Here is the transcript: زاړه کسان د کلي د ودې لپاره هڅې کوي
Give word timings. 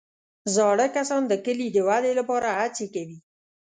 زاړه 0.55 0.87
کسان 0.95 1.21
د 1.27 1.33
کلي 1.45 1.67
د 1.71 1.77
ودې 1.87 2.11
لپاره 2.19 2.47
هڅې 2.59 2.85
کوي 2.93 3.19